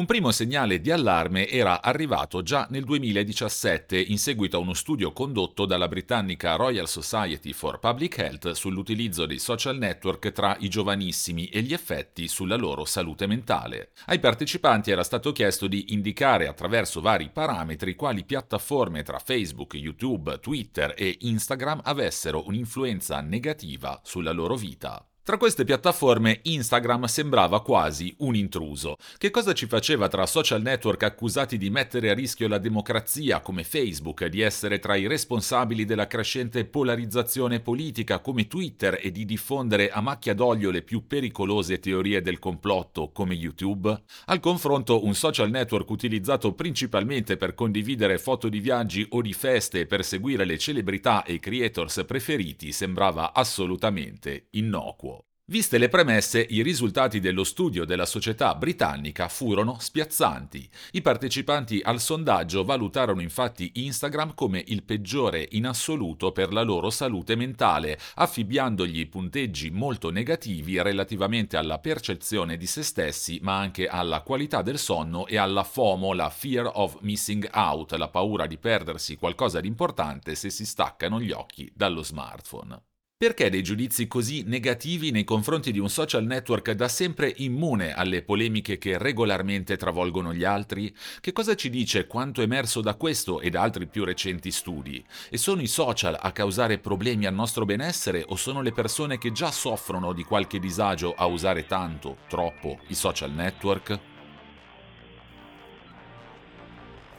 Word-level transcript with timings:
Un 0.00 0.06
primo 0.06 0.30
segnale 0.30 0.80
di 0.80 0.90
allarme 0.90 1.46
era 1.46 1.82
arrivato 1.82 2.40
già 2.40 2.66
nel 2.70 2.84
2017 2.84 4.00
in 4.00 4.18
seguito 4.18 4.56
a 4.56 4.60
uno 4.60 4.72
studio 4.72 5.12
condotto 5.12 5.66
dalla 5.66 5.88
britannica 5.88 6.56
Royal 6.56 6.88
Society 6.88 7.52
for 7.52 7.78
Public 7.80 8.16
Health 8.16 8.52
sull'utilizzo 8.52 9.26
dei 9.26 9.38
social 9.38 9.76
network 9.76 10.32
tra 10.32 10.56
i 10.60 10.70
giovanissimi 10.70 11.48
e 11.48 11.60
gli 11.60 11.74
effetti 11.74 12.28
sulla 12.28 12.56
loro 12.56 12.86
salute 12.86 13.26
mentale. 13.26 13.90
Ai 14.06 14.20
partecipanti 14.20 14.90
era 14.90 15.04
stato 15.04 15.32
chiesto 15.32 15.66
di 15.66 15.92
indicare 15.92 16.48
attraverso 16.48 17.02
vari 17.02 17.28
parametri 17.30 17.94
quali 17.94 18.24
piattaforme 18.24 19.02
tra 19.02 19.18
Facebook, 19.18 19.74
YouTube, 19.74 20.38
Twitter 20.40 20.94
e 20.96 21.18
Instagram 21.20 21.82
avessero 21.84 22.46
un'influenza 22.46 23.20
negativa 23.20 24.00
sulla 24.02 24.32
loro 24.32 24.56
vita. 24.56 25.04
Tra 25.22 25.36
queste 25.36 25.64
piattaforme 25.64 26.40
Instagram 26.44 27.04
sembrava 27.04 27.60
quasi 27.62 28.12
un 28.20 28.34
intruso. 28.34 28.96
Che 29.18 29.30
cosa 29.30 29.52
ci 29.52 29.66
faceva 29.66 30.08
tra 30.08 30.24
social 30.24 30.62
network 30.62 31.02
accusati 31.02 31.58
di 31.58 31.68
mettere 31.68 32.08
a 32.08 32.14
rischio 32.14 32.48
la 32.48 32.56
democrazia 32.56 33.40
come 33.40 33.62
Facebook, 33.62 34.24
di 34.24 34.40
essere 34.40 34.78
tra 34.78 34.96
i 34.96 35.06
responsabili 35.06 35.84
della 35.84 36.06
crescente 36.06 36.64
polarizzazione 36.64 37.60
politica 37.60 38.20
come 38.20 38.48
Twitter 38.48 38.98
e 39.00 39.12
di 39.12 39.26
diffondere 39.26 39.90
a 39.90 40.00
macchia 40.00 40.34
d'olio 40.34 40.70
le 40.70 40.80
più 40.82 41.06
pericolose 41.06 41.78
teorie 41.78 42.22
del 42.22 42.38
complotto 42.38 43.10
come 43.12 43.34
YouTube? 43.34 44.02
Al 44.24 44.40
confronto 44.40 45.04
un 45.04 45.14
social 45.14 45.50
network 45.50 45.90
utilizzato 45.90 46.54
principalmente 46.54 47.36
per 47.36 47.54
condividere 47.54 48.18
foto 48.18 48.48
di 48.48 48.58
viaggi 48.58 49.06
o 49.10 49.20
di 49.20 49.34
feste 49.34 49.80
e 49.80 49.86
per 49.86 50.02
seguire 50.02 50.46
le 50.46 50.56
celebrità 50.56 51.24
e 51.24 51.34
i 51.34 51.38
creators 51.40 52.04
preferiti 52.06 52.72
sembrava 52.72 53.34
assolutamente 53.34 54.46
innocuo. 54.52 55.19
Viste 55.50 55.78
le 55.78 55.88
premesse, 55.88 56.46
i 56.48 56.62
risultati 56.62 57.18
dello 57.18 57.42
studio 57.42 57.84
della 57.84 58.06
società 58.06 58.54
britannica 58.54 59.26
furono 59.26 59.78
spiazzanti. 59.80 60.70
I 60.92 61.02
partecipanti 61.02 61.80
al 61.82 61.98
sondaggio 61.98 62.62
valutarono 62.62 63.20
infatti 63.20 63.72
Instagram 63.74 64.34
come 64.34 64.62
il 64.68 64.84
peggiore 64.84 65.48
in 65.50 65.66
assoluto 65.66 66.30
per 66.30 66.52
la 66.52 66.62
loro 66.62 66.88
salute 66.90 67.34
mentale, 67.34 67.98
affibbiandogli 68.14 69.08
punteggi 69.08 69.70
molto 69.70 70.10
negativi 70.10 70.80
relativamente 70.80 71.56
alla 71.56 71.80
percezione 71.80 72.56
di 72.56 72.66
se 72.66 72.84
stessi, 72.84 73.40
ma 73.42 73.58
anche 73.58 73.88
alla 73.88 74.20
qualità 74.20 74.62
del 74.62 74.78
sonno 74.78 75.26
e 75.26 75.36
alla 75.36 75.64
FOMO, 75.64 76.12
la 76.12 76.30
fear 76.30 76.70
of 76.74 76.98
missing 77.00 77.50
out, 77.52 77.90
la 77.94 78.06
paura 78.06 78.46
di 78.46 78.56
perdersi 78.56 79.16
qualcosa 79.16 79.58
di 79.58 79.66
importante 79.66 80.36
se 80.36 80.48
si 80.48 80.64
staccano 80.64 81.20
gli 81.20 81.32
occhi 81.32 81.68
dallo 81.74 82.04
smartphone. 82.04 82.89
Perché 83.22 83.50
dei 83.50 83.62
giudizi 83.62 84.08
così 84.08 84.44
negativi 84.46 85.10
nei 85.10 85.24
confronti 85.24 85.72
di 85.72 85.78
un 85.78 85.90
social 85.90 86.24
network 86.24 86.70
da 86.70 86.88
sempre 86.88 87.30
immune 87.36 87.92
alle 87.92 88.22
polemiche 88.22 88.78
che 88.78 88.96
regolarmente 88.96 89.76
travolgono 89.76 90.32
gli 90.32 90.42
altri? 90.42 90.90
Che 91.20 91.30
cosa 91.32 91.54
ci 91.54 91.68
dice 91.68 92.06
quanto 92.06 92.40
emerso 92.40 92.80
da 92.80 92.94
questo 92.94 93.40
e 93.40 93.50
da 93.50 93.60
altri 93.60 93.86
più 93.88 94.06
recenti 94.06 94.50
studi? 94.50 95.04
E 95.28 95.36
sono 95.36 95.60
i 95.60 95.66
social 95.66 96.16
a 96.18 96.32
causare 96.32 96.78
problemi 96.78 97.26
al 97.26 97.34
nostro 97.34 97.66
benessere 97.66 98.24
o 98.26 98.36
sono 98.36 98.62
le 98.62 98.72
persone 98.72 99.18
che 99.18 99.32
già 99.32 99.50
soffrono 99.50 100.14
di 100.14 100.24
qualche 100.24 100.58
disagio 100.58 101.12
a 101.12 101.26
usare 101.26 101.66
tanto, 101.66 102.20
troppo 102.26 102.78
i 102.86 102.94
social 102.94 103.32
network? 103.32 103.98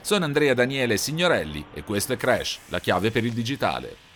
Sono 0.02 0.26
Andrea 0.26 0.56
Daniele 0.56 0.98
Signorelli 0.98 1.64
e 1.76 1.84
questo 1.84 2.14
è 2.14 2.18
Crash, 2.18 2.58
la 2.70 2.80
chiave 2.80 3.12
per 3.12 3.24
il 3.24 3.34
digitale. 3.34 4.11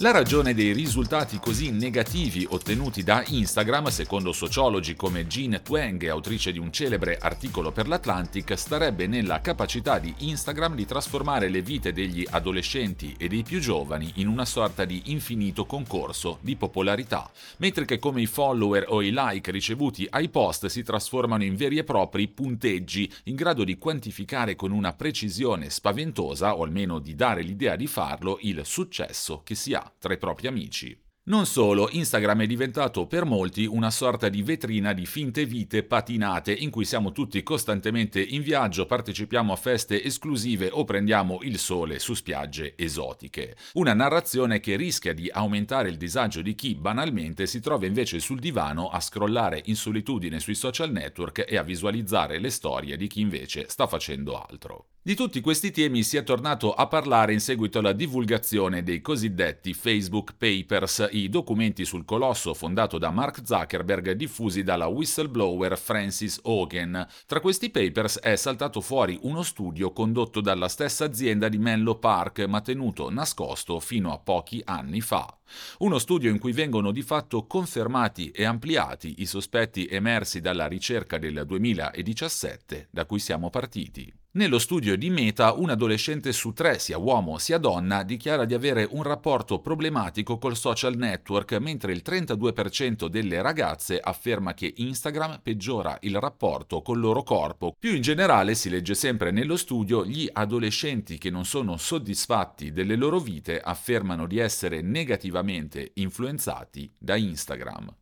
La 0.00 0.12
ragione 0.12 0.54
dei 0.54 0.72
risultati 0.72 1.40
così 1.40 1.72
negativi 1.72 2.46
ottenuti 2.48 3.02
da 3.02 3.24
Instagram, 3.26 3.88
secondo 3.88 4.30
sociologi 4.32 4.94
come 4.94 5.26
Jean 5.26 5.60
Tweng, 5.60 6.06
autrice 6.06 6.52
di 6.52 6.60
un 6.60 6.70
celebre 6.70 7.18
articolo 7.18 7.72
per 7.72 7.88
l'Atlantic, 7.88 8.56
starebbe 8.56 9.08
nella 9.08 9.40
capacità 9.40 9.98
di 9.98 10.14
Instagram 10.18 10.76
di 10.76 10.86
trasformare 10.86 11.48
le 11.48 11.62
vite 11.62 11.92
degli 11.92 12.24
adolescenti 12.30 13.16
e 13.18 13.26
dei 13.26 13.42
più 13.42 13.58
giovani 13.58 14.12
in 14.16 14.28
una 14.28 14.44
sorta 14.44 14.84
di 14.84 15.02
infinito 15.06 15.66
concorso 15.66 16.38
di 16.42 16.54
popolarità, 16.54 17.28
mentre 17.56 17.84
che 17.84 17.98
come 17.98 18.20
i 18.20 18.26
follower 18.26 18.84
o 18.90 19.02
i 19.02 19.10
like 19.12 19.50
ricevuti 19.50 20.06
ai 20.08 20.28
post 20.28 20.66
si 20.66 20.84
trasformano 20.84 21.42
in 21.42 21.56
veri 21.56 21.76
e 21.76 21.82
propri 21.82 22.28
punteggi 22.28 23.12
in 23.24 23.34
grado 23.34 23.64
di 23.64 23.76
quantificare 23.76 24.54
con 24.54 24.70
una 24.70 24.92
precisione 24.92 25.70
spaventosa, 25.70 26.54
o 26.54 26.62
almeno 26.62 27.00
di 27.00 27.16
dare 27.16 27.42
l'idea 27.42 27.74
di 27.74 27.88
farlo, 27.88 28.38
il 28.42 28.60
successo 28.64 29.40
che 29.42 29.56
si 29.56 29.74
ha 29.74 29.86
tra 29.98 30.12
i 30.12 30.18
propri 30.18 30.46
amici. 30.46 31.06
Non 31.28 31.44
solo, 31.44 31.90
Instagram 31.90 32.40
è 32.40 32.46
diventato 32.46 33.06
per 33.06 33.26
molti 33.26 33.66
una 33.66 33.90
sorta 33.90 34.30
di 34.30 34.40
vetrina 34.40 34.94
di 34.94 35.04
finte 35.04 35.44
vite 35.44 35.82
patinate 35.82 36.54
in 36.54 36.70
cui 36.70 36.86
siamo 36.86 37.12
tutti 37.12 37.42
costantemente 37.42 38.18
in 38.18 38.40
viaggio, 38.40 38.86
partecipiamo 38.86 39.52
a 39.52 39.56
feste 39.56 40.02
esclusive 40.02 40.70
o 40.72 40.84
prendiamo 40.84 41.40
il 41.42 41.58
sole 41.58 41.98
su 41.98 42.14
spiagge 42.14 42.72
esotiche. 42.78 43.56
Una 43.74 43.92
narrazione 43.92 44.58
che 44.58 44.76
rischia 44.76 45.12
di 45.12 45.28
aumentare 45.30 45.90
il 45.90 45.98
disagio 45.98 46.40
di 46.40 46.54
chi 46.54 46.74
banalmente 46.74 47.46
si 47.46 47.60
trova 47.60 47.84
invece 47.84 48.20
sul 48.20 48.38
divano 48.38 48.88
a 48.88 48.98
scrollare 48.98 49.60
in 49.66 49.76
solitudine 49.76 50.40
sui 50.40 50.54
social 50.54 50.90
network 50.90 51.44
e 51.46 51.58
a 51.58 51.62
visualizzare 51.62 52.38
le 52.38 52.48
storie 52.48 52.96
di 52.96 53.06
chi 53.06 53.20
invece 53.20 53.66
sta 53.68 53.86
facendo 53.86 54.40
altro. 54.40 54.86
Di 55.08 55.14
tutti 55.14 55.40
questi 55.40 55.70
temi 55.70 56.02
si 56.02 56.18
è 56.18 56.22
tornato 56.22 56.74
a 56.74 56.86
parlare 56.86 57.32
in 57.32 57.40
seguito 57.40 57.78
alla 57.78 57.94
divulgazione 57.94 58.82
dei 58.82 59.00
cosiddetti 59.00 59.72
Facebook 59.72 60.34
Papers, 60.36 61.08
i 61.12 61.30
documenti 61.30 61.86
sul 61.86 62.04
colosso 62.04 62.52
fondato 62.52 62.98
da 62.98 63.08
Mark 63.08 63.40
Zuckerberg 63.42 64.10
diffusi 64.10 64.62
dalla 64.62 64.88
whistleblower 64.88 65.78
Francis 65.78 66.38
Hogan. 66.42 67.08
Tra 67.24 67.40
questi 67.40 67.70
papers 67.70 68.18
è 68.18 68.36
saltato 68.36 68.82
fuori 68.82 69.18
uno 69.22 69.42
studio 69.42 69.94
condotto 69.94 70.42
dalla 70.42 70.68
stessa 70.68 71.06
azienda 71.06 71.48
di 71.48 71.56
Menlo 71.56 71.94
Park, 71.94 72.40
ma 72.40 72.60
tenuto 72.60 73.08
nascosto 73.08 73.80
fino 73.80 74.12
a 74.12 74.18
pochi 74.18 74.60
anni 74.62 75.00
fa. 75.00 75.38
Uno 75.78 75.98
studio 75.98 76.28
in 76.28 76.38
cui 76.38 76.52
vengono 76.52 76.90
di 76.90 77.00
fatto 77.00 77.46
confermati 77.46 78.30
e 78.30 78.44
ampliati 78.44 79.22
i 79.22 79.24
sospetti 79.24 79.86
emersi 79.86 80.42
dalla 80.42 80.66
ricerca 80.66 81.16
del 81.16 81.44
2017 81.46 82.88
da 82.90 83.06
cui 83.06 83.20
siamo 83.20 83.48
partiti. 83.48 84.17
Nello 84.32 84.58
studio 84.58 84.94
di 84.98 85.08
Meta, 85.08 85.54
un 85.54 85.70
adolescente 85.70 86.32
su 86.32 86.52
tre, 86.52 86.78
sia 86.78 86.98
uomo 86.98 87.38
sia 87.38 87.56
donna, 87.56 88.02
dichiara 88.02 88.44
di 88.44 88.52
avere 88.52 88.86
un 88.90 89.02
rapporto 89.02 89.58
problematico 89.58 90.36
col 90.36 90.54
social 90.54 90.96
network, 90.96 91.54
mentre 91.54 91.92
il 91.92 92.02
32% 92.04 93.06
delle 93.06 93.40
ragazze 93.40 93.98
afferma 93.98 94.52
che 94.52 94.74
Instagram 94.76 95.40
peggiora 95.42 95.96
il 96.02 96.20
rapporto 96.20 96.82
col 96.82 97.00
loro 97.00 97.22
corpo. 97.22 97.74
Più 97.78 97.94
in 97.94 98.02
generale, 98.02 98.54
si 98.54 98.68
legge 98.68 98.94
sempre 98.94 99.30
nello 99.30 99.56
studio, 99.56 100.04
gli 100.04 100.28
adolescenti 100.30 101.16
che 101.16 101.30
non 101.30 101.46
sono 101.46 101.78
soddisfatti 101.78 102.70
delle 102.70 102.96
loro 102.96 103.20
vite 103.20 103.58
affermano 103.58 104.26
di 104.26 104.36
essere 104.36 104.82
negativamente 104.82 105.92
influenzati 105.94 106.92
da 106.98 107.16
Instagram. 107.16 107.96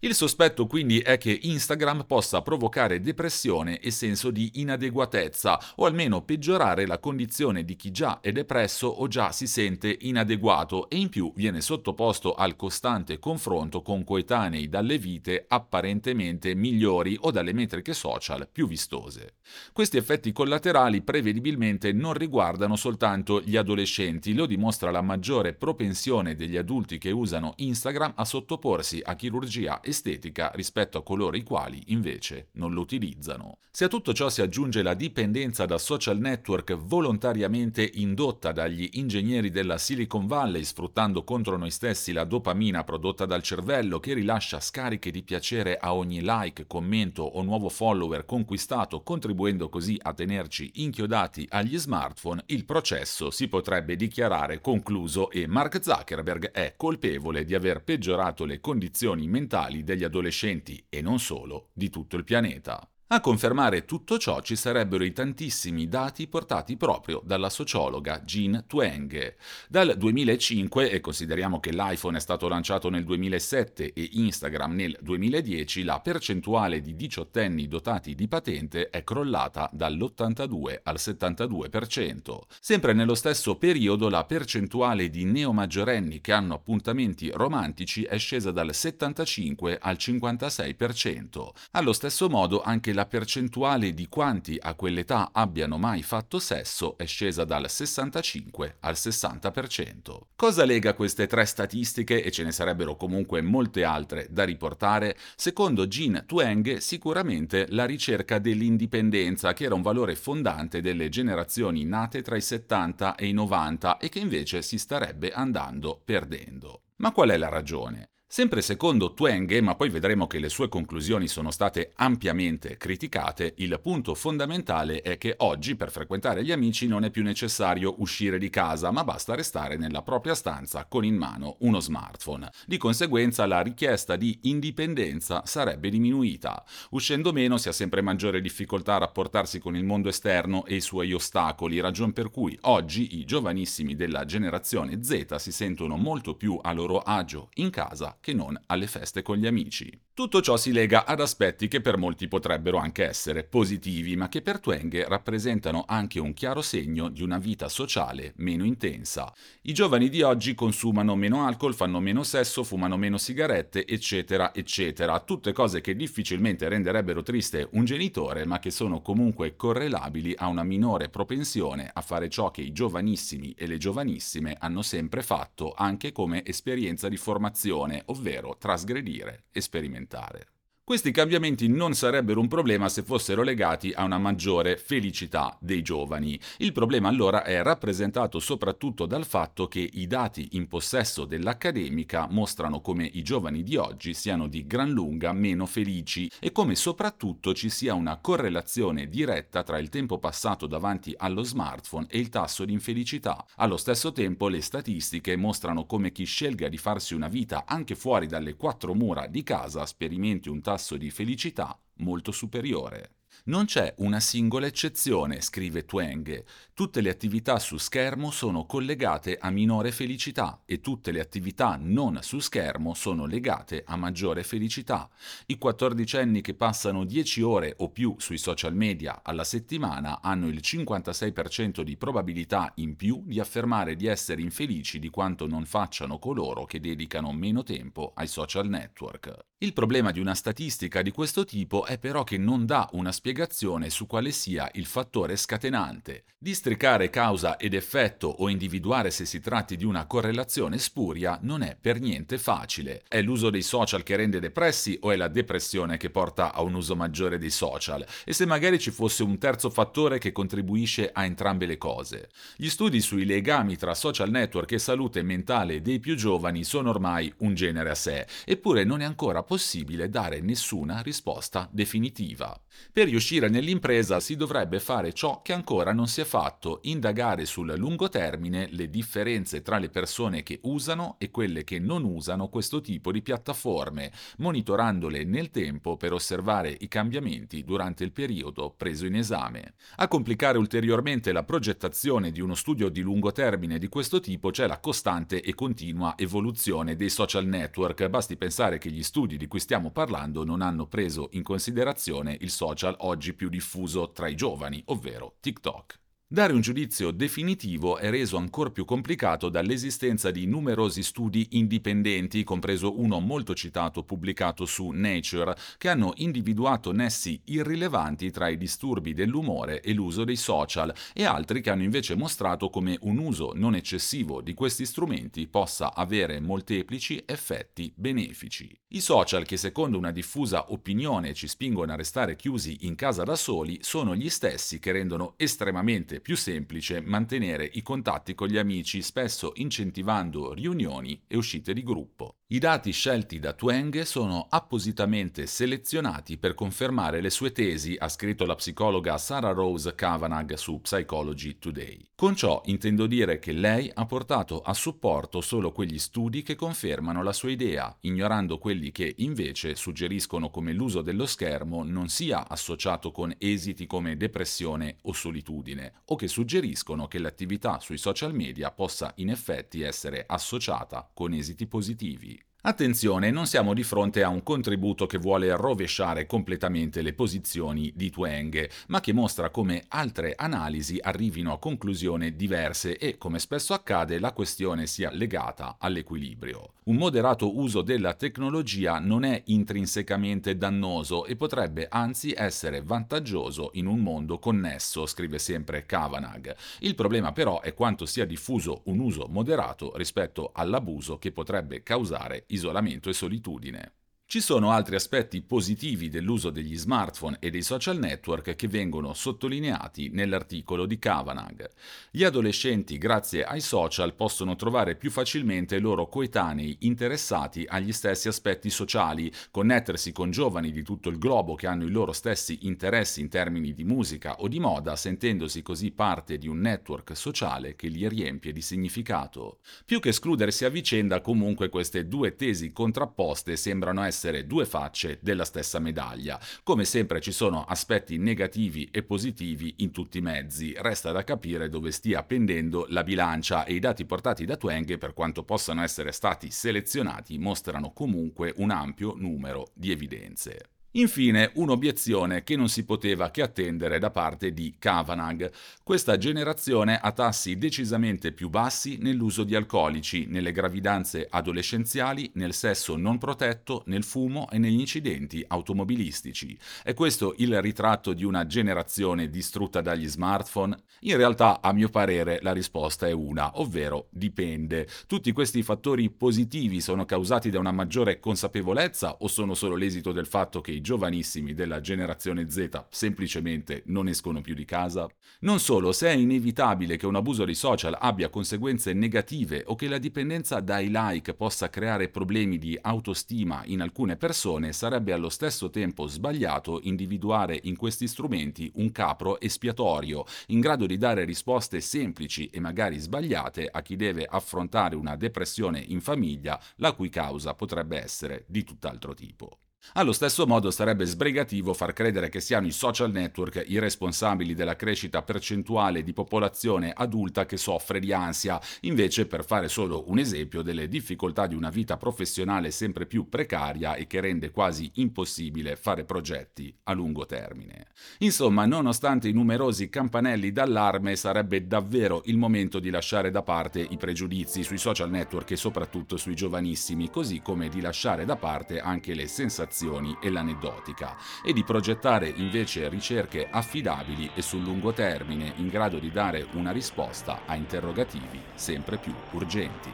Il 0.00 0.14
sospetto 0.14 0.66
quindi 0.66 0.98
è 0.98 1.18
che 1.18 1.38
Instagram 1.42 2.04
possa 2.04 2.42
provocare 2.42 3.00
depressione 3.00 3.78
e 3.80 3.90
senso 3.90 4.30
di 4.30 4.50
inadeguatezza, 4.54 5.60
o 5.76 5.86
almeno 5.86 6.22
peggiorare 6.22 6.86
la 6.86 6.98
condizione 6.98 7.64
di 7.64 7.76
chi 7.76 7.90
già 7.90 8.20
è 8.20 8.32
depresso 8.32 8.86
o 8.88 9.08
già 9.08 9.32
si 9.32 9.46
sente 9.46 9.96
inadeguato 10.00 10.88
e 10.90 10.96
in 10.96 11.08
più 11.08 11.32
viene 11.34 11.60
sottoposto 11.60 12.34
al 12.34 12.56
costante 12.56 13.18
confronto 13.18 13.82
con 13.82 14.04
coetanei 14.04 14.68
dalle 14.68 14.98
vite 14.98 15.44
apparentemente 15.48 16.54
migliori 16.54 17.16
o 17.20 17.30
dalle 17.30 17.52
metriche 17.52 17.94
social 17.94 18.48
più 18.50 18.66
vistose. 18.66 19.34
Questi 19.72 19.96
effetti 19.96 20.32
collaterali 20.32 21.02
prevedibilmente 21.02 21.92
non 21.92 22.14
riguardano 22.14 22.76
soltanto 22.76 23.40
gli 23.40 23.56
adolescenti, 23.56 24.34
lo 24.34 24.46
dimostra 24.46 24.90
la 24.90 25.02
maggiore 25.02 25.54
propensione 25.54 26.34
degli 26.34 26.56
adulti 26.56 26.98
che 26.98 27.10
usano 27.10 27.54
Instagram 27.56 28.14
a 28.16 28.24
sottoporsi 28.24 29.00
a 29.02 29.14
chirurgia 29.14 29.61
chirurgia 29.62 29.80
estetica 29.82 30.50
rispetto 30.54 30.98
a 30.98 31.02
coloro 31.02 31.36
i 31.36 31.42
quali 31.42 31.84
invece 31.86 32.48
non 32.52 32.72
lo 32.72 32.80
utilizzano. 32.80 33.58
Se 33.74 33.84
a 33.84 33.88
tutto 33.88 34.12
ciò 34.12 34.28
si 34.28 34.42
aggiunge 34.42 34.82
la 34.82 34.92
dipendenza 34.92 35.64
da 35.64 35.78
social 35.78 36.18
network 36.18 36.74
volontariamente 36.76 37.88
indotta 37.94 38.52
dagli 38.52 38.86
ingegneri 38.92 39.48
della 39.48 39.78
Silicon 39.78 40.26
Valley 40.26 40.62
sfruttando 40.62 41.24
contro 41.24 41.56
noi 41.56 41.70
stessi 41.70 42.12
la 42.12 42.24
dopamina 42.24 42.84
prodotta 42.84 43.24
dal 43.24 43.42
cervello 43.42 43.98
che 43.98 44.12
rilascia 44.12 44.60
scariche 44.60 45.10
di 45.10 45.22
piacere 45.22 45.78
a 45.78 45.94
ogni 45.94 46.20
like, 46.22 46.66
commento 46.66 47.22
o 47.22 47.42
nuovo 47.42 47.70
follower 47.70 48.26
conquistato, 48.26 49.02
contribuendo 49.02 49.70
così 49.70 49.98
a 50.02 50.12
tenerci 50.12 50.72
inchiodati 50.74 51.46
agli 51.48 51.78
smartphone, 51.78 52.42
il 52.48 52.66
processo 52.66 53.30
si 53.30 53.48
potrebbe 53.48 53.96
dichiarare 53.96 54.60
concluso 54.60 55.30
e 55.30 55.46
Mark 55.46 55.82
Zuckerberg 55.82 56.50
è 56.50 56.74
colpevole 56.76 57.46
di 57.46 57.54
aver 57.54 57.82
peggiorato 57.82 58.44
le 58.44 58.60
condizioni 58.60 59.26
mentali 59.26 59.51
mentali 59.52 59.84
degli 59.84 60.02
adolescenti 60.02 60.86
e 60.88 61.02
non 61.02 61.18
solo 61.18 61.68
di 61.74 61.90
tutto 61.90 62.16
il 62.16 62.24
pianeta. 62.24 62.91
A 63.14 63.20
confermare 63.20 63.84
tutto 63.84 64.16
ciò 64.16 64.40
ci 64.40 64.56
sarebbero 64.56 65.04
i 65.04 65.12
tantissimi 65.12 65.86
dati 65.86 66.28
portati 66.28 66.78
proprio 66.78 67.20
dalla 67.22 67.50
sociologa 67.50 68.20
Jean 68.20 68.64
Twenge. 68.66 69.36
Dal 69.68 69.98
2005, 69.98 70.90
e 70.90 71.00
consideriamo 71.00 71.60
che 71.60 71.72
l'iPhone 71.72 72.16
è 72.16 72.20
stato 72.20 72.48
lanciato 72.48 72.88
nel 72.88 73.04
2007 73.04 73.92
e 73.92 74.08
Instagram 74.12 74.72
nel 74.72 74.96
2010, 75.02 75.82
la 75.82 76.00
percentuale 76.00 76.80
di 76.80 76.96
diciottenni 76.96 77.68
dotati 77.68 78.14
di 78.14 78.28
patente 78.28 78.88
è 78.88 79.04
crollata 79.04 79.68
dall'82 79.74 80.80
al 80.82 80.96
72%. 80.96 82.38
Sempre 82.60 82.94
nello 82.94 83.14
stesso 83.14 83.56
periodo 83.56 84.08
la 84.08 84.24
percentuale 84.24 85.10
di 85.10 85.26
neomaggiorenni 85.26 86.22
che 86.22 86.32
hanno 86.32 86.54
appuntamenti 86.54 87.30
romantici 87.30 88.04
è 88.04 88.16
scesa 88.16 88.52
dal 88.52 88.72
75 88.72 89.76
al 89.78 89.96
56%. 90.00 91.48
Allo 91.72 91.92
stesso 91.92 92.30
modo 92.30 92.62
anche 92.62 92.94
la 92.94 93.00
la 93.02 93.06
percentuale 93.06 93.94
di 93.94 94.06
quanti 94.06 94.56
a 94.60 94.74
quell'età 94.74 95.30
abbiano 95.32 95.76
mai 95.76 96.04
fatto 96.04 96.38
sesso 96.38 96.96
è 96.96 97.04
scesa 97.04 97.44
dal 97.44 97.68
65 97.68 98.76
al 98.78 98.94
60%. 98.94 100.18
Cosa 100.36 100.64
lega 100.64 100.94
queste 100.94 101.26
tre 101.26 101.44
statistiche, 101.44 102.22
e 102.22 102.30
ce 102.30 102.44
ne 102.44 102.52
sarebbero 102.52 102.94
comunque 102.94 103.42
molte 103.42 103.82
altre 103.82 104.28
da 104.30 104.44
riportare? 104.44 105.16
Secondo 105.34 105.88
Jean 105.88 106.22
Twenge 106.26 106.80
sicuramente 106.80 107.66
la 107.70 107.86
ricerca 107.86 108.38
dell'indipendenza, 108.38 109.52
che 109.52 109.64
era 109.64 109.74
un 109.74 109.82
valore 109.82 110.14
fondante 110.14 110.80
delle 110.80 111.08
generazioni 111.08 111.84
nate 111.84 112.22
tra 112.22 112.36
i 112.36 112.40
70 112.40 113.16
e 113.16 113.26
i 113.26 113.32
90 113.32 113.96
e 113.96 114.08
che 114.08 114.20
invece 114.20 114.62
si 114.62 114.78
starebbe 114.78 115.32
andando 115.32 116.00
perdendo. 116.04 116.82
Ma 116.96 117.10
qual 117.10 117.30
è 117.30 117.36
la 117.36 117.48
ragione? 117.48 118.10
Sempre 118.34 118.62
secondo 118.62 119.12
Twenge, 119.12 119.60
ma 119.60 119.74
poi 119.74 119.90
vedremo 119.90 120.26
che 120.26 120.38
le 120.38 120.48
sue 120.48 120.70
conclusioni 120.70 121.28
sono 121.28 121.50
state 121.50 121.92
ampiamente 121.96 122.78
criticate, 122.78 123.52
il 123.58 123.78
punto 123.82 124.14
fondamentale 124.14 125.02
è 125.02 125.18
che 125.18 125.34
oggi 125.36 125.76
per 125.76 125.90
frequentare 125.90 126.42
gli 126.42 126.50
amici 126.50 126.86
non 126.86 127.04
è 127.04 127.10
più 127.10 127.22
necessario 127.22 127.96
uscire 127.98 128.38
di 128.38 128.48
casa, 128.48 128.90
ma 128.90 129.04
basta 129.04 129.34
restare 129.34 129.76
nella 129.76 130.00
propria 130.00 130.34
stanza 130.34 130.86
con 130.86 131.04
in 131.04 131.14
mano 131.14 131.56
uno 131.58 131.78
smartphone. 131.78 132.50
Di 132.64 132.78
conseguenza 132.78 133.44
la 133.44 133.60
richiesta 133.60 134.16
di 134.16 134.38
indipendenza 134.44 135.42
sarebbe 135.44 135.90
diminuita. 135.90 136.64
Uscendo 136.92 137.34
meno 137.34 137.58
si 137.58 137.68
ha 137.68 137.72
sempre 137.72 138.00
maggiore 138.00 138.40
difficoltà 138.40 138.94
a 138.94 139.00
rapportarsi 139.00 139.58
con 139.58 139.76
il 139.76 139.84
mondo 139.84 140.08
esterno 140.08 140.64
e 140.64 140.76
i 140.76 140.80
suoi 140.80 141.12
ostacoli, 141.12 141.80
ragion 141.80 142.14
per 142.14 142.30
cui 142.30 142.58
oggi 142.62 143.18
i 143.18 143.26
giovanissimi 143.26 143.94
della 143.94 144.24
generazione 144.24 145.02
Z 145.02 145.34
si 145.34 145.52
sentono 145.52 145.98
molto 145.98 146.34
più 146.34 146.58
a 146.62 146.72
loro 146.72 147.00
agio 147.00 147.50
in 147.56 147.68
casa 147.68 148.16
che 148.22 148.32
non 148.32 148.58
alle 148.66 148.86
feste 148.86 149.20
con 149.20 149.36
gli 149.36 149.46
amici. 149.46 150.00
Tutto 150.14 150.42
ciò 150.42 150.56
si 150.56 150.72
lega 150.72 151.06
ad 151.06 151.20
aspetti 151.20 151.68
che 151.68 151.80
per 151.80 151.96
molti 151.96 152.28
potrebbero 152.28 152.76
anche 152.76 153.04
essere 153.04 153.44
positivi, 153.44 154.14
ma 154.14 154.28
che 154.28 154.42
per 154.42 154.60
Twenge 154.60 155.08
rappresentano 155.08 155.84
anche 155.86 156.20
un 156.20 156.32
chiaro 156.32 156.62
segno 156.62 157.08
di 157.08 157.22
una 157.22 157.38
vita 157.38 157.68
sociale 157.68 158.34
meno 158.36 158.64
intensa. 158.64 159.32
I 159.62 159.72
giovani 159.72 160.08
di 160.08 160.22
oggi 160.22 160.54
consumano 160.54 161.16
meno 161.16 161.46
alcol, 161.46 161.74
fanno 161.74 161.98
meno 161.98 162.22
sesso, 162.22 162.62
fumano 162.62 162.96
meno 162.96 163.18
sigarette, 163.18 163.86
eccetera, 163.86 164.54
eccetera. 164.54 165.18
Tutte 165.20 165.52
cose 165.52 165.80
che 165.80 165.96
difficilmente 165.96 166.68
renderebbero 166.68 167.22
triste 167.22 167.68
un 167.72 167.84
genitore, 167.84 168.44
ma 168.44 168.58
che 168.60 168.70
sono 168.70 169.00
comunque 169.00 169.56
correlabili 169.56 170.34
a 170.36 170.46
una 170.46 170.62
minore 170.62 171.08
propensione 171.08 171.90
a 171.92 172.00
fare 172.02 172.28
ciò 172.28 172.50
che 172.50 172.60
i 172.60 172.72
giovanissimi 172.72 173.54
e 173.56 173.66
le 173.66 173.78
giovanissime 173.78 174.56
hanno 174.60 174.82
sempre 174.82 175.22
fatto, 175.22 175.72
anche 175.74 176.12
come 176.12 176.44
esperienza 176.44 177.08
di 177.08 177.16
formazione, 177.16 178.02
ovvero 178.12 178.56
trasgredire 178.58 179.44
e 179.50 179.62
sperimentare. 179.62 180.51
Questi 180.84 181.12
cambiamenti 181.12 181.68
non 181.68 181.94
sarebbero 181.94 182.40
un 182.40 182.48
problema 182.48 182.88
se 182.88 183.04
fossero 183.04 183.44
legati 183.44 183.92
a 183.94 184.02
una 184.02 184.18
maggiore 184.18 184.76
felicità 184.76 185.56
dei 185.60 185.80
giovani. 185.80 186.36
Il 186.56 186.72
problema 186.72 187.08
allora 187.08 187.44
è 187.44 187.62
rappresentato 187.62 188.40
soprattutto 188.40 189.06
dal 189.06 189.24
fatto 189.24 189.68
che 189.68 189.88
i 189.92 190.08
dati 190.08 190.48
in 190.52 190.66
possesso 190.66 191.24
dell'accademica 191.24 192.26
mostrano 192.28 192.80
come 192.80 193.08
i 193.12 193.22
giovani 193.22 193.62
di 193.62 193.76
oggi 193.76 194.12
siano 194.12 194.48
di 194.48 194.66
gran 194.66 194.90
lunga 194.90 195.32
meno 195.32 195.66
felici 195.66 196.28
e 196.40 196.50
come 196.50 196.74
soprattutto 196.74 197.54
ci 197.54 197.70
sia 197.70 197.94
una 197.94 198.16
correlazione 198.16 199.08
diretta 199.08 199.62
tra 199.62 199.78
il 199.78 199.88
tempo 199.88 200.18
passato 200.18 200.66
davanti 200.66 201.14
allo 201.16 201.44
smartphone 201.44 202.08
e 202.10 202.18
il 202.18 202.28
tasso 202.28 202.64
di 202.64 202.72
infelicità. 202.72 203.46
Allo 203.58 203.76
stesso 203.76 204.10
tempo 204.10 204.48
le 204.48 204.60
statistiche 204.60 205.36
mostrano 205.36 205.86
come 205.86 206.10
chi 206.10 206.24
scelga 206.24 206.68
di 206.68 206.76
farsi 206.76 207.14
una 207.14 207.28
vita 207.28 207.66
anche 207.68 207.94
fuori 207.94 208.26
dalle 208.26 208.56
quattro 208.56 208.94
mura 208.94 209.28
di 209.28 209.44
casa 209.44 209.86
sperimenti 209.86 210.48
un 210.48 210.60
tasso 210.60 210.70
tasso 210.72 210.96
di 210.96 211.10
felicità 211.10 211.78
molto 211.96 212.32
superiore. 212.32 213.16
Non 213.44 213.64
c'è 213.64 213.94
una 213.98 214.20
singola 214.20 214.66
eccezione, 214.66 215.40
scrive 215.40 215.84
Twenge. 215.84 216.44
Tutte 216.74 217.00
le 217.00 217.10
attività 217.10 217.58
su 217.58 217.76
schermo 217.76 218.30
sono 218.30 218.66
collegate 218.66 219.36
a 219.38 219.50
minore 219.50 219.90
felicità 219.90 220.62
e 220.64 220.80
tutte 220.80 221.10
le 221.10 221.20
attività 221.20 221.76
non 221.80 222.18
su 222.22 222.38
schermo 222.38 222.94
sono 222.94 223.26
legate 223.26 223.82
a 223.86 223.96
maggiore 223.96 224.44
felicità. 224.44 225.10
I 225.46 225.58
quattordicenni 225.58 226.40
che 226.40 226.54
passano 226.54 227.04
10 227.04 227.42
ore 227.42 227.74
o 227.78 227.90
più 227.90 228.14
sui 228.18 228.38
social 228.38 228.74
media 228.74 229.20
alla 229.22 229.44
settimana 229.44 230.20
hanno 230.22 230.48
il 230.48 230.60
56% 230.62 231.82
di 231.82 231.96
probabilità 231.96 232.72
in 232.76 232.96
più 232.96 233.22
di 233.26 233.40
affermare 233.40 233.96
di 233.96 234.06
essere 234.06 234.40
infelici 234.40 234.98
di 234.98 235.10
quanto 235.10 235.46
non 235.46 235.64
facciano 235.64 236.18
coloro 236.18 236.64
che 236.64 236.80
dedicano 236.80 237.32
meno 237.32 237.62
tempo 237.62 238.12
ai 238.14 238.28
social 238.28 238.68
network. 238.68 239.50
Il 239.62 239.72
problema 239.72 240.10
di 240.10 240.18
una 240.18 240.34
statistica 240.34 241.02
di 241.02 241.12
questo 241.12 241.44
tipo 241.44 241.86
è 241.86 241.96
però 241.96 242.24
che 242.24 242.36
non 242.36 242.66
dà 242.66 242.88
una 242.94 243.12
spiegazione 243.12 243.90
su 243.90 244.08
quale 244.08 244.32
sia 244.32 244.68
il 244.74 244.86
fattore 244.86 245.36
scatenante. 245.36 246.24
Districare 246.36 247.10
causa 247.10 247.56
ed 247.56 247.72
effetto 247.72 248.26
o 248.26 248.48
individuare 248.48 249.12
se 249.12 249.24
si 249.24 249.38
tratti 249.38 249.76
di 249.76 249.84
una 249.84 250.06
correlazione 250.06 250.78
spuria 250.78 251.38
non 251.42 251.62
è 251.62 251.76
per 251.80 252.00
niente 252.00 252.38
facile. 252.38 253.04
È 253.06 253.22
l'uso 253.22 253.50
dei 253.50 253.62
social 253.62 254.02
che 254.02 254.16
rende 254.16 254.40
depressi 254.40 254.98
o 255.02 255.12
è 255.12 255.16
la 255.16 255.28
depressione 255.28 255.96
che 255.96 256.10
porta 256.10 256.52
a 256.52 256.60
un 256.62 256.74
uso 256.74 256.96
maggiore 256.96 257.38
dei 257.38 257.50
social? 257.50 258.04
E 258.24 258.32
se 258.32 258.44
magari 258.46 258.80
ci 258.80 258.90
fosse 258.90 259.22
un 259.22 259.38
terzo 259.38 259.70
fattore 259.70 260.18
che 260.18 260.32
contribuisce 260.32 261.08
a 261.12 261.24
entrambe 261.24 261.66
le 261.66 261.78
cose? 261.78 262.30
Gli 262.56 262.68
studi 262.68 263.00
sui 263.00 263.24
legami 263.24 263.76
tra 263.76 263.94
social 263.94 264.30
network 264.30 264.72
e 264.72 264.80
salute 264.80 265.22
mentale 265.22 265.80
dei 265.82 266.00
più 266.00 266.16
giovani 266.16 266.64
sono 266.64 266.90
ormai 266.90 267.32
un 267.38 267.54
genere 267.54 267.90
a 267.90 267.94
sé, 267.94 268.26
eppure 268.44 268.82
non 268.82 269.00
è 269.00 269.04
ancora 269.04 269.38
possibile 269.38 269.50
possibile 269.52 270.08
dare 270.08 270.40
nessuna 270.40 271.02
risposta 271.02 271.68
definitiva. 271.70 272.58
Per 272.90 273.06
riuscire 273.06 273.50
nell'impresa 273.50 274.18
si 274.18 274.34
dovrebbe 274.34 274.80
fare 274.80 275.12
ciò 275.12 275.42
che 275.42 275.52
ancora 275.52 275.92
non 275.92 276.08
si 276.08 276.22
è 276.22 276.24
fatto, 276.24 276.80
indagare 276.84 277.44
sul 277.44 277.74
lungo 277.76 278.08
termine 278.08 278.68
le 278.70 278.88
differenze 278.88 279.60
tra 279.60 279.76
le 279.76 279.90
persone 279.90 280.42
che 280.42 280.60
usano 280.62 281.16
e 281.18 281.30
quelle 281.30 281.64
che 281.64 281.78
non 281.78 282.04
usano 282.04 282.48
questo 282.48 282.80
tipo 282.80 283.12
di 283.12 283.20
piattaforme, 283.20 284.10
monitorandole 284.38 285.22
nel 285.24 285.50
tempo 285.50 285.98
per 285.98 286.14
osservare 286.14 286.74
i 286.80 286.88
cambiamenti 286.88 287.62
durante 287.62 288.04
il 288.04 288.12
periodo 288.12 288.72
preso 288.74 289.04
in 289.04 289.16
esame. 289.16 289.74
A 289.96 290.08
complicare 290.08 290.56
ulteriormente 290.56 291.30
la 291.30 291.42
progettazione 291.42 292.30
di 292.30 292.40
uno 292.40 292.54
studio 292.54 292.88
di 292.88 293.02
lungo 293.02 293.32
termine 293.32 293.78
di 293.78 293.88
questo 293.88 294.18
tipo 294.18 294.48
c'è 294.48 294.66
la 294.66 294.78
costante 294.78 295.42
e 295.42 295.54
continua 295.54 296.14
evoluzione 296.16 296.96
dei 296.96 297.10
social 297.10 297.44
network. 297.44 298.08
Basti 298.08 298.38
pensare 298.38 298.78
che 298.78 298.90
gli 298.90 299.02
studi 299.02 299.40
di 299.42 299.48
cui 299.48 299.58
stiamo 299.58 299.90
parlando 299.90 300.44
non 300.44 300.62
hanno 300.62 300.86
preso 300.86 301.28
in 301.32 301.42
considerazione 301.42 302.36
il 302.42 302.50
social 302.50 302.94
oggi 303.00 303.34
più 303.34 303.48
diffuso 303.48 304.12
tra 304.12 304.28
i 304.28 304.36
giovani, 304.36 304.80
ovvero 304.86 305.34
TikTok. 305.40 305.98
Dare 306.28 306.52
un 306.52 306.60
giudizio 306.60 307.10
definitivo 307.10 307.98
è 307.98 308.08
reso 308.08 308.36
ancora 308.36 308.70
più 308.70 308.84
complicato 308.84 309.48
dall'esistenza 309.48 310.30
di 310.30 310.46
numerosi 310.46 311.02
studi 311.02 311.48
indipendenti, 311.50 312.44
compreso 312.44 313.00
uno 313.00 313.18
molto 313.18 313.52
citato 313.52 314.04
pubblicato 314.04 314.64
su 314.64 314.90
Nature, 314.90 315.56
che 315.76 315.88
hanno 315.88 316.12
individuato 316.18 316.92
nessi 316.92 317.40
irrilevanti 317.46 318.30
tra 318.30 318.48
i 318.48 318.56
disturbi 318.56 319.12
dell'umore 319.12 319.80
e 319.80 319.92
l'uso 319.92 320.22
dei 320.22 320.36
social 320.36 320.94
e 321.12 321.24
altri 321.24 321.60
che 321.60 321.70
hanno 321.70 321.82
invece 321.82 322.14
mostrato 322.14 322.70
come 322.70 322.96
un 323.00 323.18
uso 323.18 323.50
non 323.56 323.74
eccessivo 323.74 324.40
di 324.40 324.54
questi 324.54 324.86
strumenti 324.86 325.48
possa 325.48 325.92
avere 325.92 326.38
molteplici 326.38 327.24
effetti 327.26 327.92
benefici. 327.94 328.81
I 328.94 329.00
social 329.00 329.46
che 329.46 329.56
secondo 329.56 329.96
una 329.96 330.10
diffusa 330.10 330.70
opinione 330.70 331.32
ci 331.32 331.48
spingono 331.48 331.92
a 331.92 331.96
restare 331.96 332.36
chiusi 332.36 332.80
in 332.80 332.94
casa 332.94 333.22
da 333.22 333.36
soli 333.36 333.78
sono 333.80 334.14
gli 334.14 334.28
stessi 334.28 334.80
che 334.80 334.92
rendono 334.92 335.32
estremamente 335.38 336.20
più 336.20 336.36
semplice 336.36 337.00
mantenere 337.00 337.64
i 337.72 337.80
contatti 337.80 338.34
con 338.34 338.48
gli 338.48 338.58
amici, 338.58 339.00
spesso 339.00 339.52
incentivando 339.54 340.52
riunioni 340.52 341.22
e 341.26 341.38
uscite 341.38 341.72
di 341.72 341.82
gruppo. 341.82 342.41
I 342.52 342.58
dati 342.58 342.90
scelti 342.90 343.38
da 343.38 343.54
Twenge 343.54 344.04
sono 344.04 344.46
appositamente 344.50 345.46
selezionati 345.46 346.36
per 346.36 346.52
confermare 346.52 347.22
le 347.22 347.30
sue 347.30 347.50
tesi, 347.50 347.96
ha 347.98 348.10
scritto 348.10 348.44
la 348.44 348.56
psicologa 348.56 349.16
Sarah 349.16 349.52
Rose 349.52 349.94
Kavanagh 349.94 350.52
su 350.56 350.78
Psychology 350.82 351.58
Today. 351.58 352.08
Con 352.14 352.36
ciò 352.36 352.60
intendo 352.66 353.06
dire 353.06 353.38
che 353.38 353.52
lei 353.52 353.90
ha 353.94 354.04
portato 354.04 354.60
a 354.60 354.74
supporto 354.74 355.40
solo 355.40 355.72
quegli 355.72 355.98
studi 355.98 356.42
che 356.42 356.54
confermano 356.54 357.22
la 357.22 357.32
sua 357.32 357.50
idea, 357.50 357.96
ignorando 358.00 358.58
quelli 358.58 358.92
che 358.92 359.14
invece 359.16 359.74
suggeriscono 359.74 360.50
come 360.50 360.74
l'uso 360.74 361.00
dello 361.00 361.24
schermo 361.24 361.82
non 361.84 362.10
sia 362.10 362.46
associato 362.46 363.12
con 363.12 363.34
esiti 363.38 363.86
come 363.86 364.18
depressione 364.18 364.98
o 365.04 365.14
solitudine, 365.14 366.02
o 366.04 366.16
che 366.16 366.28
suggeriscono 366.28 367.08
che 367.08 367.18
l'attività 367.18 367.80
sui 367.80 367.96
social 367.96 368.34
media 368.34 368.70
possa 368.70 369.10
in 369.16 369.30
effetti 369.30 369.80
essere 369.80 370.24
associata 370.26 371.10
con 371.14 371.32
esiti 371.32 371.66
positivi. 371.66 372.41
Attenzione, 372.64 373.32
non 373.32 373.46
siamo 373.46 373.74
di 373.74 373.82
fronte 373.82 374.22
a 374.22 374.28
un 374.28 374.44
contributo 374.44 375.06
che 375.06 375.18
vuole 375.18 375.56
rovesciare 375.56 376.26
completamente 376.26 377.02
le 377.02 377.12
posizioni 377.12 377.92
di 377.96 378.08
Twenge, 378.08 378.70
ma 378.86 379.00
che 379.00 379.12
mostra 379.12 379.50
come 379.50 379.82
altre 379.88 380.34
analisi 380.36 380.96
arrivino 381.02 381.52
a 381.52 381.58
conclusioni 381.58 382.36
diverse 382.36 382.98
e, 382.98 383.18
come 383.18 383.40
spesso 383.40 383.74
accade, 383.74 384.20
la 384.20 384.30
questione 384.30 384.86
sia 384.86 385.10
legata 385.10 385.74
all'equilibrio. 385.80 386.74
Un 386.84 386.96
moderato 386.96 387.58
uso 387.58 387.82
della 387.82 388.14
tecnologia 388.14 389.00
non 389.00 389.24
è 389.24 389.42
intrinsecamente 389.46 390.56
dannoso 390.56 391.26
e 391.26 391.34
potrebbe 391.34 391.88
anzi 391.88 392.32
essere 392.36 392.82
vantaggioso 392.82 393.70
in 393.74 393.86
un 393.86 393.98
mondo 393.98 394.38
connesso, 394.38 395.06
scrive 395.06 395.38
sempre 395.38 395.84
Kavanagh. 395.84 396.54
Il 396.80 396.94
problema 396.94 397.32
però 397.32 397.60
è 397.60 397.74
quanto 397.74 398.06
sia 398.06 398.24
diffuso 398.24 398.82
un 398.84 399.00
uso 399.00 399.26
moderato 399.28 399.96
rispetto 399.96 400.50
all'abuso 400.52 401.18
che 401.18 401.32
potrebbe 401.32 401.82
causare 401.82 402.44
isolamento 402.52 403.08
e 403.08 403.14
solitudine. 403.14 403.92
Ci 404.32 404.40
sono 404.40 404.70
altri 404.70 404.94
aspetti 404.94 405.42
positivi 405.42 406.08
dell'uso 406.08 406.48
degli 406.48 406.74
smartphone 406.78 407.36
e 407.38 407.50
dei 407.50 407.60
social 407.60 407.98
network 407.98 408.56
che 408.56 408.66
vengono 408.66 409.12
sottolineati 409.12 410.08
nell'articolo 410.08 410.86
di 410.86 410.98
Kavanagh. 410.98 411.68
Gli 412.10 412.24
adolescenti, 412.24 412.96
grazie 412.96 413.44
ai 413.44 413.60
social, 413.60 414.14
possono 414.14 414.56
trovare 414.56 414.96
più 414.96 415.10
facilmente 415.10 415.76
i 415.76 415.80
loro 415.80 416.08
coetanei 416.08 416.78
interessati 416.80 417.66
agli 417.68 417.92
stessi 417.92 418.26
aspetti 418.26 418.70
sociali, 418.70 419.30
connettersi 419.50 420.12
con 420.12 420.30
giovani 420.30 420.70
di 420.70 420.82
tutto 420.82 421.10
il 421.10 421.18
globo 421.18 421.54
che 421.54 421.66
hanno 421.66 421.84
i 421.84 421.90
loro 421.90 422.12
stessi 422.12 422.60
interessi 422.62 423.20
in 423.20 423.28
termini 423.28 423.74
di 423.74 423.84
musica 423.84 424.36
o 424.36 424.48
di 424.48 424.60
moda, 424.60 424.96
sentendosi 424.96 425.60
così 425.60 425.90
parte 425.90 426.38
di 426.38 426.48
un 426.48 426.58
network 426.58 427.14
sociale 427.14 427.76
che 427.76 427.88
li 427.88 428.08
riempie 428.08 428.52
di 428.52 428.62
significato. 428.62 429.58
Più 429.84 430.00
che 430.00 430.08
escludersi 430.08 430.64
a 430.64 430.70
vicenda, 430.70 431.20
comunque 431.20 431.68
queste 431.68 432.08
due 432.08 432.34
tesi 432.34 432.72
contrapposte 432.72 433.56
sembrano 433.56 434.02
essere 434.02 434.20
essere 434.22 434.46
due 434.46 434.64
facce 434.64 435.18
della 435.20 435.44
stessa 435.44 435.80
medaglia. 435.80 436.38
Come 436.62 436.84
sempre 436.84 437.20
ci 437.20 437.32
sono 437.32 437.64
aspetti 437.64 438.18
negativi 438.18 438.88
e 438.92 439.02
positivi 439.02 439.74
in 439.78 439.90
tutti 439.90 440.18
i 440.18 440.20
mezzi, 440.20 440.74
resta 440.76 441.10
da 441.10 441.24
capire 441.24 441.68
dove 441.68 441.90
stia 441.90 442.22
pendendo 442.22 442.86
la 442.90 443.02
bilancia 443.02 443.64
e 443.64 443.74
i 443.74 443.80
dati 443.80 444.04
portati 444.04 444.44
da 444.44 444.56
Twenge, 444.56 444.98
per 444.98 445.12
quanto 445.12 445.42
possano 445.42 445.82
essere 445.82 446.12
stati 446.12 446.52
selezionati, 446.52 447.36
mostrano 447.38 447.92
comunque 447.92 448.52
un 448.58 448.70
ampio 448.70 449.14
numero 449.16 449.66
di 449.74 449.90
evidenze. 449.90 450.71
Infine, 450.94 451.50
un'obiezione 451.54 452.44
che 452.44 452.54
non 452.54 452.68
si 452.68 452.84
poteva 452.84 453.30
che 453.30 453.40
attendere 453.40 453.98
da 453.98 454.10
parte 454.10 454.52
di 454.52 454.74
Kavanagh. 454.78 455.50
Questa 455.82 456.18
generazione 456.18 456.98
ha 456.98 457.12
tassi 457.12 457.56
decisamente 457.56 458.30
più 458.32 458.50
bassi 458.50 458.98
nell'uso 459.00 459.42
di 459.42 459.54
alcolici, 459.54 460.26
nelle 460.26 460.52
gravidanze 460.52 461.26
adolescenziali, 461.30 462.30
nel 462.34 462.52
sesso 462.52 462.94
non 462.98 463.16
protetto, 463.16 463.84
nel 463.86 464.04
fumo 464.04 464.50
e 464.50 464.58
negli 464.58 464.80
incidenti 464.80 465.42
automobilistici. 465.48 466.58
È 466.82 466.92
questo 466.92 467.36
il 467.38 467.58
ritratto 467.62 468.12
di 468.12 468.24
una 468.24 468.44
generazione 468.44 469.30
distrutta 469.30 469.80
dagli 469.80 470.06
smartphone? 470.06 470.76
In 471.00 471.16
realtà, 471.16 471.62
a 471.62 471.72
mio 471.72 471.88
parere, 471.88 472.40
la 472.42 472.52
risposta 472.52 473.08
è 473.08 473.12
una, 473.12 473.58
ovvero 473.60 474.08
dipende. 474.10 474.86
Tutti 475.06 475.32
questi 475.32 475.62
fattori 475.62 476.10
positivi 476.10 476.82
sono 476.82 477.06
causati 477.06 477.48
da 477.48 477.58
una 477.58 477.72
maggiore 477.72 478.20
consapevolezza 478.20 479.16
o 479.20 479.26
sono 479.26 479.54
solo 479.54 479.74
l'esito 479.74 480.12
del 480.12 480.26
fatto 480.26 480.60
che 480.60 480.72
i 480.72 480.80
giovanissimi 480.82 481.54
della 481.54 481.80
generazione 481.80 482.50
Z 482.50 482.84
semplicemente 482.90 483.82
non 483.86 484.08
escono 484.08 484.42
più 484.42 484.52
di 484.52 484.66
casa? 484.66 485.08
Non 485.40 485.58
solo, 485.58 485.92
se 485.92 486.08
è 486.08 486.12
inevitabile 486.12 486.98
che 486.98 487.06
un 487.06 487.16
abuso 487.16 487.46
dei 487.46 487.54
social 487.54 487.96
abbia 487.98 488.28
conseguenze 488.28 488.92
negative 488.92 489.62
o 489.66 489.74
che 489.74 489.88
la 489.88 489.96
dipendenza 489.96 490.60
dai 490.60 490.88
like 490.90 491.32
possa 491.32 491.70
creare 491.70 492.10
problemi 492.10 492.58
di 492.58 492.78
autostima 492.80 493.62
in 493.64 493.80
alcune 493.80 494.16
persone, 494.16 494.74
sarebbe 494.74 495.14
allo 495.14 495.30
stesso 495.30 495.70
tempo 495.70 496.06
sbagliato 496.06 496.80
individuare 496.82 497.58
in 497.62 497.76
questi 497.76 498.06
strumenti 498.06 498.70
un 498.74 498.92
capro 498.92 499.40
espiatorio, 499.40 500.24
in 500.48 500.60
grado 500.60 500.84
di 500.84 500.98
dare 500.98 501.24
risposte 501.24 501.80
semplici 501.80 502.50
e 502.50 502.60
magari 502.60 502.98
sbagliate 502.98 503.68
a 503.70 503.80
chi 503.80 503.96
deve 503.96 504.26
affrontare 504.28 504.96
una 504.96 505.16
depressione 505.16 505.78
in 505.78 506.00
famiglia, 506.00 506.60
la 506.76 506.92
cui 506.92 507.08
causa 507.08 507.54
potrebbe 507.54 508.00
essere 508.02 508.44
di 508.48 508.64
tutt'altro 508.64 509.14
tipo. 509.14 509.58
Allo 509.94 510.12
stesso 510.12 510.46
modo 510.46 510.70
sarebbe 510.70 511.04
sbrigativo 511.04 511.74
far 511.74 511.92
credere 511.92 512.30
che 512.30 512.40
siano 512.40 512.66
i 512.66 512.72
social 512.72 513.10
network 513.10 513.62
i 513.66 513.78
responsabili 513.78 514.54
della 514.54 514.74
crescita 514.74 515.20
percentuale 515.20 516.02
di 516.02 516.14
popolazione 516.14 516.92
adulta 516.94 517.44
che 517.44 517.58
soffre 517.58 518.00
di 518.00 518.10
ansia, 518.10 518.58
invece 518.82 519.26
per 519.26 519.44
fare 519.44 519.68
solo 519.68 520.04
un 520.08 520.18
esempio 520.18 520.62
delle 520.62 520.88
difficoltà 520.88 521.46
di 521.46 521.54
una 521.54 521.68
vita 521.68 521.98
professionale 521.98 522.70
sempre 522.70 523.04
più 523.04 523.28
precaria 523.28 523.94
e 523.94 524.06
che 524.06 524.20
rende 524.20 524.50
quasi 524.50 524.90
impossibile 524.94 525.76
fare 525.76 526.04
progetti 526.04 526.74
a 526.84 526.94
lungo 526.94 527.26
termine. 527.26 527.88
Insomma, 528.20 528.64
nonostante 528.64 529.28
i 529.28 529.32
numerosi 529.32 529.90
campanelli 529.90 530.52
d'allarme, 530.52 531.16
sarebbe 531.16 531.66
davvero 531.66 532.22
il 532.26 532.38
momento 532.38 532.78
di 532.78 532.88
lasciare 532.88 533.30
da 533.30 533.42
parte 533.42 533.80
i 533.80 533.98
pregiudizi 533.98 534.62
sui 534.62 534.78
social 534.78 535.10
network 535.10 535.50
e 535.50 535.56
soprattutto 535.56 536.16
sui 536.16 536.34
giovanissimi, 536.34 537.10
così 537.10 537.42
come 537.42 537.68
di 537.68 537.82
lasciare 537.82 538.24
da 538.24 538.36
parte 538.36 538.80
anche 538.80 539.12
le 539.12 539.26
sensazioni 539.26 539.70
azioni 539.72 540.16
e 540.20 540.30
l'aneddotica 540.30 541.16
e 541.42 541.54
di 541.54 541.64
progettare 541.64 542.28
invece 542.28 542.88
ricerche 542.90 543.48
affidabili 543.50 544.30
e 544.34 544.42
sul 544.42 544.62
lungo 544.62 544.92
termine 544.92 545.54
in 545.56 545.68
grado 545.68 545.98
di 545.98 546.10
dare 546.10 546.46
una 546.52 546.70
risposta 546.70 547.40
a 547.46 547.54
interrogativi 547.54 548.40
sempre 548.54 548.98
più 548.98 549.14
urgenti. 549.30 549.90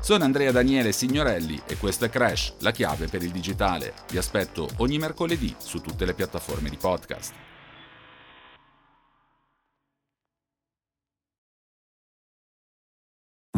Sono 0.00 0.24
Andrea 0.24 0.50
Daniele 0.50 0.90
Signorelli 0.90 1.62
e 1.64 1.76
questo 1.76 2.06
è 2.06 2.10
Crash, 2.10 2.54
la 2.58 2.72
chiave 2.72 3.06
per 3.06 3.22
il 3.22 3.30
digitale. 3.30 3.94
Vi 4.10 4.18
aspetto 4.18 4.68
ogni 4.78 4.98
mercoledì 4.98 5.54
su 5.58 5.80
tutte 5.80 6.04
le 6.04 6.14
piattaforme 6.14 6.68
di 6.68 6.76
podcast. 6.76 7.51